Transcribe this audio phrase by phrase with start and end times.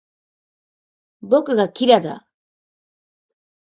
[1.21, 2.27] 僕がキラだ